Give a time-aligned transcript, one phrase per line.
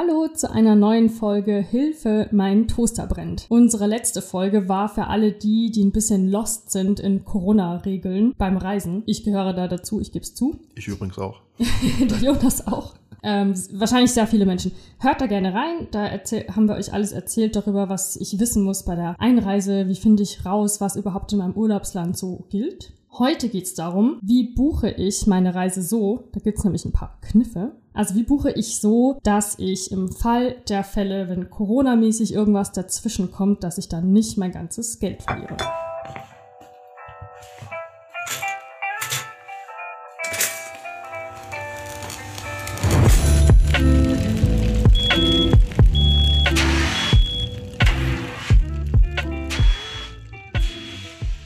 [0.00, 3.46] Hallo zu einer neuen Folge Hilfe, mein Toaster brennt.
[3.48, 8.58] Unsere letzte Folge war für alle die, die ein bisschen lost sind in Corona-Regeln beim
[8.58, 9.02] Reisen.
[9.06, 10.60] Ich gehöre da dazu, ich gebe es zu.
[10.76, 11.40] Ich übrigens auch.
[11.58, 12.94] Der Jonas auch.
[13.24, 14.70] Ähm, wahrscheinlich sehr viele Menschen.
[15.00, 15.88] Hört da gerne rein.
[15.90, 16.08] Da
[16.54, 19.88] haben wir euch alles erzählt darüber, was ich wissen muss bei der Einreise.
[19.88, 22.92] Wie finde ich raus, was überhaupt in meinem Urlaubsland so gilt.
[23.18, 26.92] Heute geht es darum, wie buche ich meine Reise so, da gibt es nämlich ein
[26.92, 27.72] paar Kniffe.
[27.92, 33.32] Also wie buche ich so, dass ich im Fall der Fälle, wenn Corona-mäßig irgendwas dazwischen
[33.32, 35.56] kommt, dass ich dann nicht mein ganzes Geld verliere.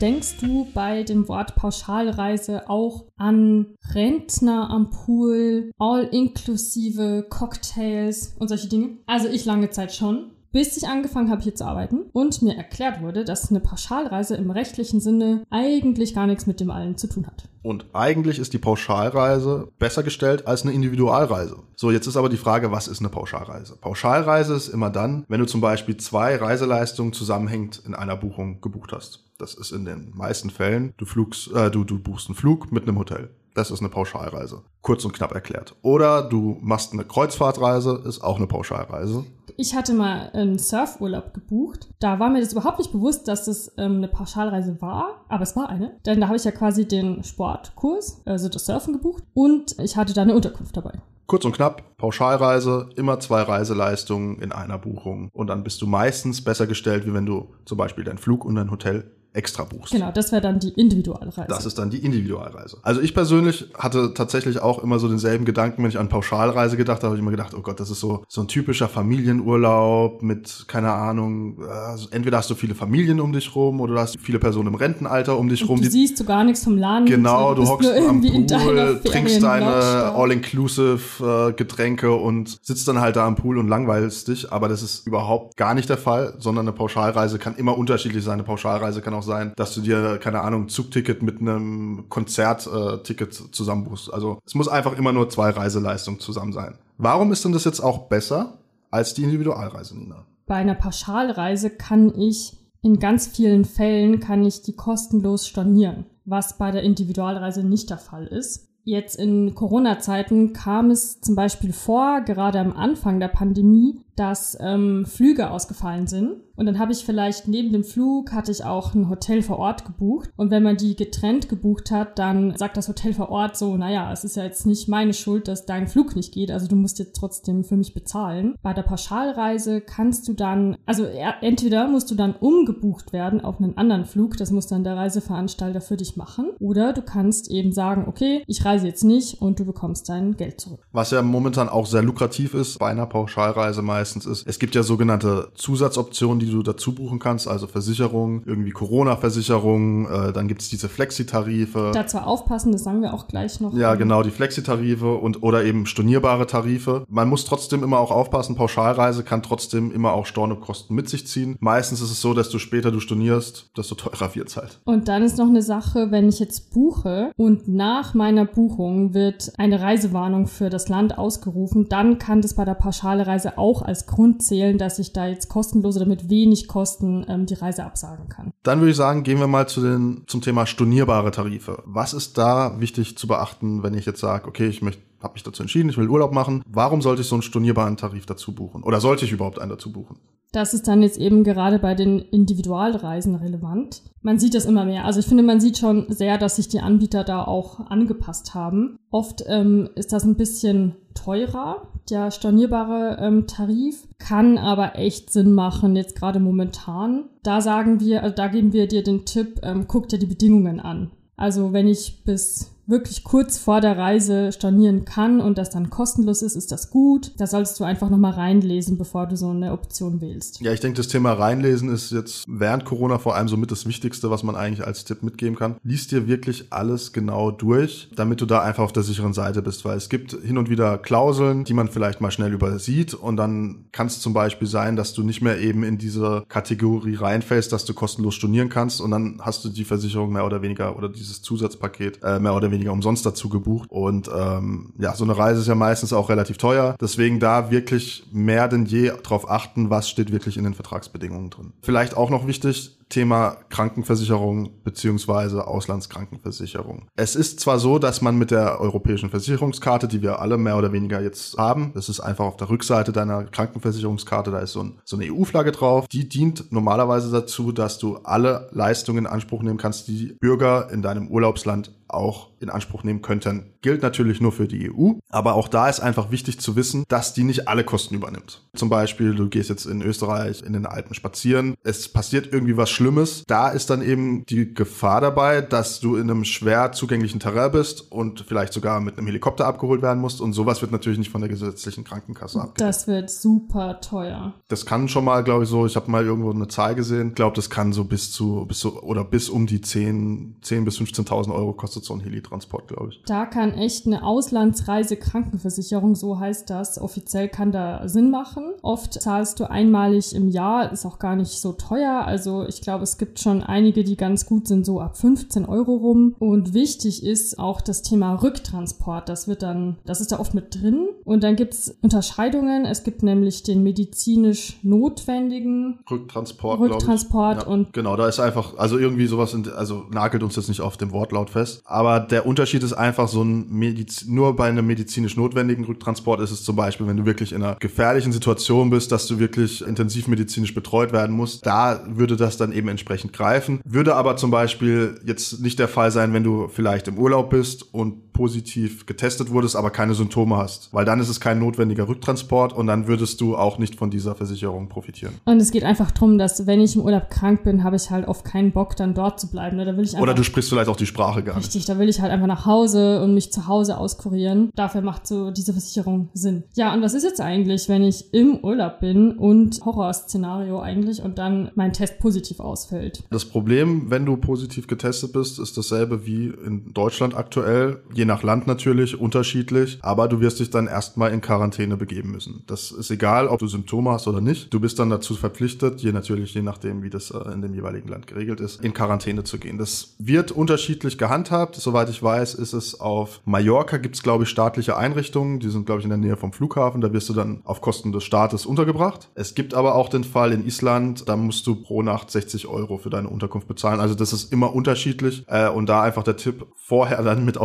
[0.03, 8.67] Denkst du bei dem Wort Pauschalreise auch an Rentner am Pool, all-inklusive Cocktails und solche
[8.67, 8.99] Dinge?
[9.07, 13.01] Also ich lange Zeit schon bis ich angefangen habe hier zu arbeiten und mir erklärt
[13.01, 17.27] wurde, dass eine Pauschalreise im rechtlichen Sinne eigentlich gar nichts mit dem allen zu tun
[17.27, 17.49] hat.
[17.63, 21.57] Und eigentlich ist die Pauschalreise besser gestellt als eine Individualreise.
[21.77, 23.77] So, jetzt ist aber die Frage, was ist eine Pauschalreise?
[23.81, 28.93] Pauschalreise ist immer dann, wenn du zum Beispiel zwei Reiseleistungen zusammenhängend in einer Buchung gebucht
[28.93, 29.25] hast.
[29.43, 32.85] Das ist in den meisten Fällen, du, flugst, äh, du, du buchst einen Flug mit
[32.85, 33.29] einem Hotel.
[33.57, 34.63] Das ist eine Pauschalreise.
[34.83, 35.75] Kurz und knapp erklärt.
[35.83, 39.25] Oder du machst eine Kreuzfahrtreise, ist auch eine Pauschalreise.
[39.57, 41.89] Ich hatte mal einen Surfurlaub gebucht.
[41.99, 45.57] Da war mir das überhaupt nicht bewusst, dass das ähm, eine Pauschalreise war, aber es
[45.57, 45.99] war eine.
[46.07, 50.15] Denn da habe ich ja quasi den Sportkurs, also das Surfen gebucht und ich hatte
[50.15, 51.01] da eine Unterkunft dabei.
[51.27, 55.31] Kurz und knapp, Pauschalreise, immer zwei Reiseleistungen in einer Buchung.
[55.33, 58.55] Und dann bist du meistens besser gestellt, wie wenn du zum Beispiel deinen Flug und
[58.55, 59.93] dein Hotel extra buchst.
[59.93, 61.47] Genau, das wäre dann die Individualreise.
[61.49, 62.79] Das ist dann die Individualreise.
[62.83, 66.99] Also ich persönlich hatte tatsächlich auch immer so denselben Gedanken, wenn ich an Pauschalreise gedacht
[66.99, 70.65] habe, habe ich immer gedacht, oh Gott, das ist so so ein typischer Familienurlaub mit
[70.69, 74.39] keine Ahnung, also entweder hast du viele Familien um dich rum oder du hast viele
[74.39, 75.83] Personen im Rentenalter um dich Und rum.
[75.83, 77.09] Du siehst du gar nichts vom Land.
[77.09, 83.27] Genau, du, hockst am Pool, trinkst deine All-Inclusive äh, Getränke und sitzt dann halt da
[83.27, 86.77] am Pool und langweilst dich, aber das ist überhaupt gar nicht der Fall, sondern eine
[86.77, 88.35] Pauschalreise kann immer unterschiedlich sein.
[88.35, 92.07] Eine Pauschalreise kann auch auch sein, dass du dir, keine Ahnung, ein Zugticket mit einem
[92.09, 94.13] Konzertticket äh, zusammenbuchst.
[94.13, 96.75] Also es muss einfach immer nur zwei Reiseleistungen zusammen sein.
[96.99, 98.59] Warum ist denn das jetzt auch besser
[98.91, 100.27] als die Individualreise, Nina?
[100.47, 106.59] Bei einer Pauschalreise kann ich in ganz vielen Fällen kann ich die kostenlos stornieren, was
[106.59, 108.69] bei der Individualreise nicht der Fall ist.
[108.85, 115.07] Jetzt in Corona-Zeiten kam es zum Beispiel vor, gerade am Anfang der Pandemie, dass ähm,
[115.07, 116.37] Flüge ausgefallen sind.
[116.55, 119.85] Und dann habe ich vielleicht neben dem Flug hatte ich auch ein Hotel vor Ort
[119.85, 120.31] gebucht.
[120.37, 124.13] Und wenn man die getrennt gebucht hat, dann sagt das Hotel vor Ort so, naja,
[124.13, 126.51] es ist ja jetzt nicht meine Schuld, dass dein Flug nicht geht.
[126.51, 128.55] Also du musst jetzt trotzdem für mich bezahlen.
[128.63, 133.77] Bei der Pauschalreise kannst du dann, also entweder musst du dann umgebucht werden auf einen
[133.79, 134.37] anderen Flug.
[134.37, 136.51] Das muss dann der Reiseveranstalter für dich machen.
[136.61, 140.61] Oder du kannst eben sagen, okay, ich reise jetzt nicht und du bekommst dein Geld
[140.61, 140.87] zurück.
[140.93, 144.49] Was ja momentan auch sehr lukrativ ist bei einer Pauschalreise meist meistens ist.
[144.49, 150.33] Es gibt ja sogenannte Zusatzoptionen, die du dazu buchen kannst, also Versicherungen, irgendwie Corona-Versicherungen, äh,
[150.33, 151.93] dann gibt es diese Flexitarife.
[151.95, 153.73] Dazu aufpassen, das sagen wir auch gleich noch.
[153.75, 157.05] Ja, genau, die Flexitarife und oder eben stornierbare Tarife.
[157.09, 161.57] Man muss trotzdem immer auch aufpassen, Pauschalreise kann trotzdem immer auch Stornokosten mit sich ziehen.
[161.61, 164.81] Meistens ist es so, dass du später du stornierst, desto teurer wird's halt.
[164.85, 169.53] Und dann ist noch eine Sache, wenn ich jetzt buche und nach meiner Buchung wird
[169.59, 174.43] eine Reisewarnung für das Land ausgerufen, dann kann das bei der Pauschalreise auch als Grund
[174.43, 178.53] zählen, dass ich da jetzt kostenlos oder mit wenig Kosten ähm, die Reise absagen kann.
[178.63, 181.83] Dann würde ich sagen, gehen wir mal zu den, zum Thema stornierbare Tarife.
[181.87, 185.43] Was ist da wichtig zu beachten, wenn ich jetzt sage, okay, ich möchte habe mich
[185.43, 186.65] dazu entschieden, ich will Urlaub machen.
[186.67, 188.83] Warum sollte ich so einen stornierbaren Tarif dazu buchen?
[188.83, 190.19] Oder sollte ich überhaupt einen dazu buchen?
[190.53, 194.03] Das ist dann jetzt eben gerade bei den Individualreisen relevant.
[194.21, 195.07] Man sieht das immer mehr.
[195.07, 198.99] Also ich finde, man sieht schon sehr, dass sich die Anbieter da auch angepasst haben.
[199.11, 205.55] Oft ähm, ist das ein bisschen teurer, der stornierbare ähm, Tarif, kann aber echt Sinn
[205.55, 207.31] machen, jetzt gerade momentan.
[207.43, 210.81] Da sagen wir, also da geben wir dir den Tipp, ähm, guck dir die Bedingungen
[210.81, 211.11] an.
[211.37, 216.43] Also wenn ich bis wirklich kurz vor der Reise stornieren kann und das dann kostenlos
[216.43, 217.33] ist, ist das gut.
[217.39, 220.61] Da solltest du einfach nochmal reinlesen, bevor du so eine Option wählst.
[220.61, 224.31] Ja, ich denke, das Thema reinlesen ist jetzt während Corona vor allem somit das Wichtigste,
[224.31, 225.77] was man eigentlich als Tipp mitgeben kann.
[225.85, 229.85] Lies dir wirklich alles genau durch, damit du da einfach auf der sicheren Seite bist,
[229.85, 233.87] weil es gibt hin und wieder Klauseln, die man vielleicht mal schnell übersieht und dann
[233.93, 237.85] kann es zum Beispiel sein, dass du nicht mehr eben in diese Kategorie reinfällst, dass
[237.85, 241.43] du kostenlos stornieren kannst und dann hast du die Versicherung mehr oder weniger oder dieses
[241.43, 243.89] Zusatzpaket äh, mehr oder weniger weniger umsonst dazu gebucht.
[243.91, 246.97] Und ähm, ja, so eine Reise ist ja meistens auch relativ teuer.
[247.01, 251.73] Deswegen da wirklich mehr denn je darauf achten, was steht wirklich in den Vertragsbedingungen drin.
[251.83, 257.09] Vielleicht auch noch wichtig, Thema Krankenversicherung beziehungsweise Auslandskrankenversicherung.
[257.15, 260.93] Es ist zwar so, dass man mit der europäischen Versicherungskarte, die wir alle mehr oder
[260.93, 264.99] weniger jetzt haben, das ist einfach auf der Rückseite deiner Krankenversicherungskarte, da ist so, ein,
[265.05, 269.79] so eine EU-Flagge drauf, die dient normalerweise dazu, dass du alle Leistungen in Anspruch nehmen
[269.79, 273.73] kannst, die Bürger in deinem Urlaubsland auch in Anspruch nehmen könnten.
[273.83, 277.35] Gilt natürlich nur für die EU, aber auch da ist einfach wichtig zu wissen, dass
[277.35, 278.63] die nicht alle Kosten übernimmt.
[278.77, 282.91] Zum Beispiel, du gehst jetzt in Österreich in den Alpen spazieren, es passiert irgendwie was
[282.91, 283.02] Schlimmes,
[283.47, 288.11] da ist dann eben die Gefahr dabei, dass du in einem schwer zugänglichen Terrain bist
[288.13, 291.41] und vielleicht sogar mit einem Helikopter abgeholt werden musst und sowas wird natürlich nicht von
[291.41, 292.81] der gesetzlichen Krankenkasse abgedeckt.
[292.81, 294.55] Das wird super teuer.
[294.69, 297.35] Das kann schon mal, glaube ich, so, ich habe mal irgendwo eine Zahl gesehen, ich
[297.35, 300.99] glaube, das kann so bis zu, bis zu, oder bis um die 10, 10 bis
[300.99, 303.23] 15.000 Euro kostet so ein Heli-Transport, glaube ich.
[303.27, 308.75] Da kann echt eine Auslandsreise-Krankenversicherung, so heißt das, offiziell kann da Sinn machen.
[308.83, 312.25] Oft zahlst du einmalig im Jahr, ist auch gar nicht so teuer.
[312.25, 315.95] Also ich glaube, es gibt schon einige, die ganz gut sind, so ab 15 Euro
[315.95, 316.35] rum.
[316.39, 319.31] Und wichtig ist auch das Thema Rücktransport.
[319.31, 321.09] Das wird dann, das ist da oft mit drin.
[321.25, 322.85] Und dann gibt es Unterscheidungen.
[322.85, 328.99] Es gibt nämlich den medizinisch notwendigen Rücktransport, Rücktransport ja, und genau, da ist einfach, also
[328.99, 331.83] irgendwie sowas, in, also nagelt uns jetzt nicht auf dem Wortlaut fest.
[331.87, 336.51] Aber der Unterschied ist einfach so ein Mediz nur bei einem medizinisch notwendigen Rücktransport ist
[336.51, 340.29] es zum Beispiel, wenn du wirklich in einer gefährlichen Situation bist, dass du wirklich intensiv
[340.29, 343.81] medizinisch betreut werden musst, da würde das dann eben entsprechend greifen.
[343.85, 347.93] Würde aber zum Beispiel jetzt nicht der Fall sein, wenn du vielleicht im Urlaub bist
[347.95, 352.73] und positiv getestet wurdest, aber keine Symptome hast, weil dann ist es kein notwendiger Rücktransport
[352.73, 355.35] und dann würdest du auch nicht von dieser Versicherung profitieren.
[355.45, 358.27] Und es geht einfach darum, dass wenn ich im Urlaub krank bin, habe ich halt
[358.27, 359.77] oft keinen Bock, dann dort zu bleiben.
[359.77, 359.85] Ne?
[359.85, 361.89] Da will ich Oder du sprichst vielleicht auch die Sprache gar richtig, nicht.
[361.89, 364.71] da will ich halt einfach nach Hause und mich zu Hause auskurieren.
[364.75, 366.65] Dafür macht so diese Versicherung Sinn.
[366.75, 371.39] Ja, und was ist jetzt eigentlich, wenn ich im Urlaub bin und Horrorszenario eigentlich und
[371.39, 373.25] dann mein Test positiv ausfällt?
[373.31, 378.01] Das Problem, wenn du positiv getestet bist, ist dasselbe wie in Deutschland aktuell.
[378.15, 382.65] Je nach Land natürlich unterschiedlich, aber du wirst dich dann erstmal in Quarantäne begeben müssen.
[382.67, 384.73] Das ist egal, ob du Symptome hast oder nicht.
[384.73, 388.09] Du bist dann dazu verpflichtet, je natürlich je nachdem, wie das äh, in dem jeweiligen
[388.09, 389.79] Land geregelt ist, in Quarantäne zu gehen.
[389.79, 391.77] Das wird unterschiedlich gehandhabt.
[391.77, 395.87] Soweit ich weiß, ist es auf Mallorca gibt es, glaube ich, staatliche Einrichtungen, die sind,
[395.87, 397.01] glaube ich, in der Nähe vom Flughafen.
[397.01, 399.31] Da wirst du dann auf Kosten des Staates untergebracht.
[399.35, 402.99] Es gibt aber auch den Fall in Island, da musst du pro Nacht 60 Euro
[402.99, 404.01] für deine Unterkunft bezahlen.
[404.01, 405.45] Also das ist immer unterschiedlich.
[405.49, 407.59] Äh, und da einfach der Tipp, vorher dann mit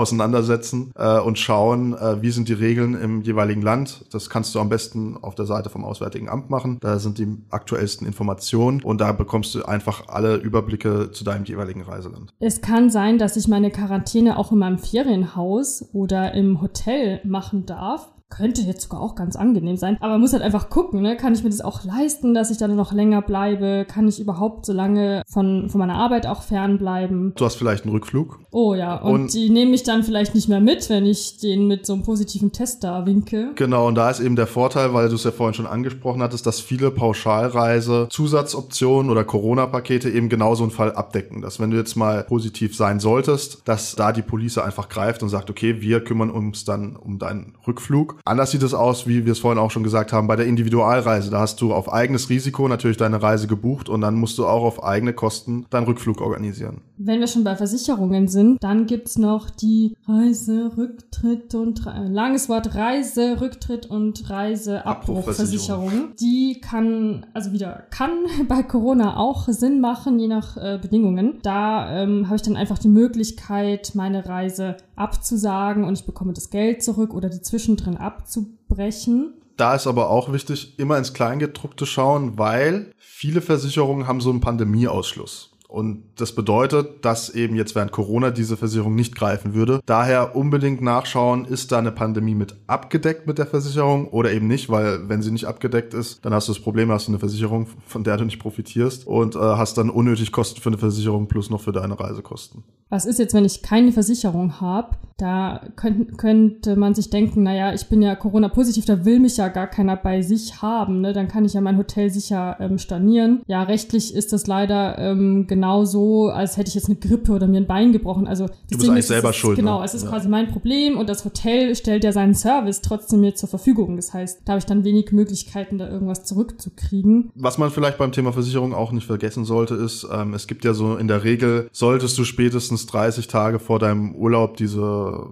[0.48, 4.06] auseinandersetzen äh, und schauen, äh, wie sind die Regeln im jeweiligen Land.
[4.12, 6.78] Das kannst du am besten auf der Seite vom Auswärtigen Amt machen.
[6.80, 11.82] Da sind die aktuellsten Informationen und da bekommst du einfach alle Überblicke zu deinem jeweiligen
[11.82, 12.34] Reiseland.
[12.40, 17.66] Es kann sein, dass ich meine Quarantäne auch in meinem Ferienhaus oder im Hotel machen
[17.66, 18.10] darf.
[18.30, 19.98] Könnte jetzt sogar auch ganz angenehm sein.
[20.02, 21.16] Aber man muss halt einfach gucken, ne?
[21.16, 23.86] Kann ich mir das auch leisten, dass ich dann noch länger bleibe?
[23.88, 27.34] Kann ich überhaupt so lange von, von meiner Arbeit auch fernbleiben?
[27.36, 28.40] Du hast vielleicht einen Rückflug.
[28.52, 31.68] Oh ja, und, Und- die nehme ich dann vielleicht nicht mehr mit, wenn ich den
[31.68, 33.52] mit so einem positiven Test da winke.
[33.56, 36.46] Genau, und da ist eben der Vorteil, weil du es ja vorhin schon angesprochen hattest,
[36.46, 41.42] dass viele Pauschalreise Zusatzoptionen oder Corona-Pakete eben genau so einen Fall abdecken.
[41.42, 45.30] Dass wenn du jetzt mal positiv sein solltest, dass da die Police einfach greift und
[45.30, 48.17] sagt, okay, wir kümmern uns dann um deinen Rückflug.
[48.26, 51.30] Anders sieht es aus, wie wir es vorhin auch schon gesagt haben, bei der Individualreise.
[51.30, 54.64] Da hast du auf eigenes Risiko natürlich deine Reise gebucht und dann musst du auch
[54.64, 56.82] auf eigene Kosten deinen Rückflug organisieren.
[56.98, 62.50] Wenn wir schon bei Versicherungen sind, dann gibt's noch die Reise, Rücktritt und äh, langes
[62.50, 66.16] Wort Reise, Rücktritt und Reiseabbruchversicherung.
[66.20, 68.12] Die kann, also wieder kann
[68.48, 71.40] bei Corona auch Sinn machen, je nach äh, Bedingungen.
[71.44, 76.50] Da ähm, habe ich dann einfach die Möglichkeit, meine Reise abzusagen und ich bekomme das
[76.50, 79.34] Geld zurück oder die zwischendrin abzubrechen.
[79.58, 84.42] Da ist aber auch wichtig, immer ins Kleingedruckte schauen, weil viele Versicherungen haben so einen
[84.42, 85.52] Pandemieausschluss.
[85.68, 89.82] Und das bedeutet, dass eben jetzt während Corona diese Versicherung nicht greifen würde.
[89.86, 94.70] Daher unbedingt nachschauen, ist da eine Pandemie mit abgedeckt mit der Versicherung oder eben nicht,
[94.70, 97.68] weil wenn sie nicht abgedeckt ist, dann hast du das Problem, hast du eine Versicherung,
[97.86, 101.50] von der du nicht profitierst und äh, hast dann unnötig Kosten für eine Versicherung plus
[101.50, 102.64] noch für deine Reisekosten.
[102.90, 104.96] Was ist jetzt, wenn ich keine Versicherung habe?
[105.18, 109.50] Da könnt, könnte man sich denken, naja, ich bin ja Corona-positiv, da will mich ja
[109.50, 111.02] gar keiner bei sich haben.
[111.02, 111.12] Ne?
[111.12, 113.42] Dann kann ich ja mein Hotel sicher ähm, stornieren.
[113.48, 117.48] Ja, rechtlich ist das leider ähm, genau so, als hätte ich jetzt eine Grippe oder
[117.48, 118.28] mir ein Bein gebrochen.
[118.28, 119.86] Also das Du bist Ding eigentlich ist, selber ist, schuld, Genau, ne?
[119.86, 120.10] es ist Ja.
[120.10, 123.96] quasi mein Problem und das Hotel stellt ja seinen Service trotzdem mir zur Verfügung.
[123.96, 127.32] Das heißt, da habe ich dann wenig Möglichkeiten, da irgendwas zurückzukriegen.
[127.36, 130.74] Was man vielleicht beim Thema Versicherung auch nicht vergessen sollte, ist, ähm, es gibt ja
[130.74, 134.82] so in der Regel, solltest du spätestens 30 Tage vor deinem Urlaub diese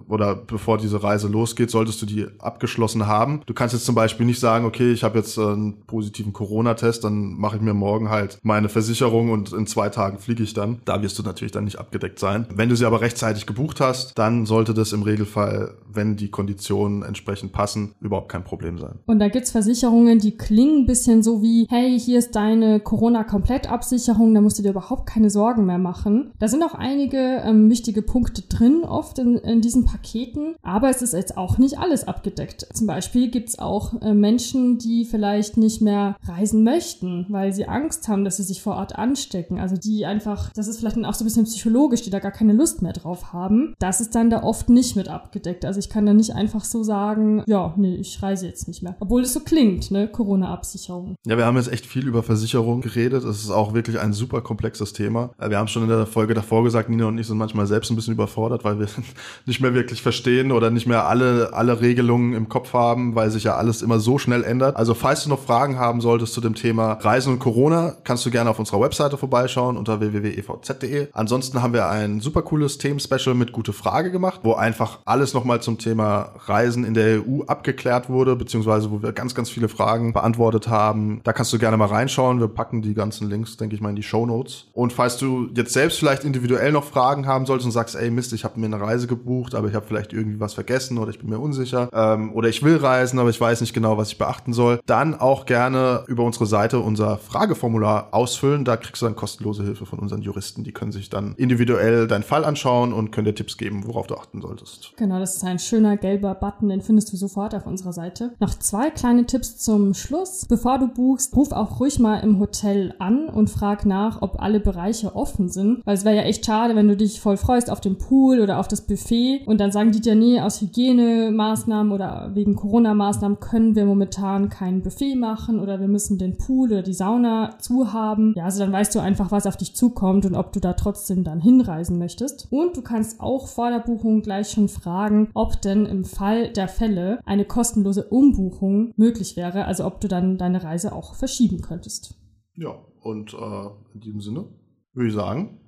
[0.08, 3.40] oder bevor diese Reise losgeht, solltest du die abgeschlossen haben.
[3.46, 7.04] Du kannst jetzt zum Beispiel nicht sagen, okay, ich habe jetzt äh, einen positiven Corona-Test,
[7.04, 10.80] dann mache ich mir morgen halt meine Versicherung und in zwei Tagen fliege ich dann.
[10.84, 12.46] Da wirst du natürlich dann nicht abgedeckt sein.
[12.54, 17.02] Wenn du sie aber rechtzeitig gebucht hast, dann sollte das im Regelfall, wenn die Konditionen
[17.02, 18.98] entsprechend passen, überhaupt kein Problem sein.
[19.06, 24.34] Und da gibt's Versicherungen, die klingen ein bisschen so wie, hey, hier ist deine Corona-Komplettabsicherung,
[24.34, 26.32] da musst du dir überhaupt keine Sorgen mehr machen.
[26.38, 31.02] Da sind auch einige ähm, wichtige Punkte drin, oft in, in diesen Paketen, aber es
[31.02, 32.66] ist jetzt auch nicht alles abgedeckt.
[32.74, 38.08] Zum Beispiel gibt's auch äh, Menschen, die vielleicht nicht mehr reisen möchten, weil sie Angst
[38.08, 39.58] haben, dass sie sich vor Ort anstecken.
[39.58, 42.32] Also die einfach, das ist vielleicht dann auch so ein bisschen psychologisch, die da gar
[42.32, 43.74] keine Lust mehr drauf haben.
[43.78, 45.64] Das ist dann da oft nicht mit abgedeckt.
[45.64, 48.96] Also ich kann da nicht einfach so sagen, ja, nee, ich reise jetzt nicht mehr.
[49.00, 51.16] Obwohl es so klingt, ne, Corona-Absicherung.
[51.26, 53.24] Ja, wir haben jetzt echt viel über Versicherung geredet.
[53.24, 55.30] Es ist auch wirklich ein super komplexes Thema.
[55.38, 57.90] Äh, Wir haben schon in der Folge davor gesagt, Nina und ich sind manchmal selbst
[57.90, 58.88] ein bisschen überfordert, weil wir
[59.46, 63.44] nicht mehr wirklich verstehen oder nicht mehr alle, alle Regelungen im Kopf haben, weil sich
[63.44, 64.76] ja alles immer so schnell ändert.
[64.76, 68.30] Also falls du noch Fragen haben solltest zu dem Thema Reisen und Corona, kannst du
[68.30, 71.08] gerne auf unserer Webseite vorbeischauen unter www.evz.de.
[71.12, 75.62] Ansonsten haben wir ein super cooles Themen-Special mit Gute Frage gemacht, wo einfach alles nochmal
[75.62, 80.12] zum Thema Reisen in der EU abgeklärt wurde, beziehungsweise wo wir ganz, ganz viele Fragen
[80.12, 81.20] beantwortet haben.
[81.24, 82.40] Da kannst du gerne mal reinschauen.
[82.40, 84.66] Wir packen die ganzen Links, denke ich mal, in die Show Notes.
[84.72, 88.32] Und falls du jetzt selbst vielleicht individuell noch Fragen haben solltest und sagst, ey Mist,
[88.32, 91.18] ich habe mir eine Reise gebucht, aber ich habe vielleicht irgendwie was vergessen oder ich
[91.18, 94.18] bin mir unsicher ähm, oder ich will reisen, aber ich weiß nicht genau, was ich
[94.18, 98.64] beachten soll, dann auch gerne über unsere Seite unser Frageformular ausfüllen.
[98.64, 100.64] Da kriegst du dann kostenlose Hilfe von unseren Juristen.
[100.64, 104.16] Die können sich dann individuell deinen Fall anschauen und können dir Tipps geben, worauf du
[104.16, 104.92] achten solltest.
[104.96, 108.34] Genau, das ist ein schöner gelber Button, den findest du sofort auf unserer Seite.
[108.40, 110.46] Noch zwei kleine Tipps zum Schluss.
[110.48, 114.60] Bevor du buchst, ruf auch ruhig mal im Hotel an und frag nach, ob alle
[114.60, 115.82] Bereiche offen sind.
[115.84, 118.58] Weil es wäre ja echt schade, wenn du dich voll freust auf den Pool oder
[118.58, 123.76] auf das Buffet und dann sagen die dir, nee, aus Hygienemaßnahmen oder wegen Corona-Maßnahmen können
[123.76, 128.34] wir momentan kein Buffet machen oder wir müssen den Pool oder die Sauna zuhaben.
[128.36, 131.24] Ja, also dann weißt du einfach, was auf dich zukommt und ob du da trotzdem
[131.24, 132.48] dann hinreisen möchtest.
[132.50, 136.68] Und du kannst auch vor der Buchung gleich schon fragen, ob denn im Fall der
[136.68, 142.14] Fälle eine kostenlose Umbuchung möglich wäre, also ob du dann deine Reise auch verschieben könntest.
[142.54, 144.46] Ja, und äh, in diesem Sinne
[144.92, 145.60] würde ich sagen,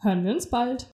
[0.00, 0.86] Hören wir uns bald.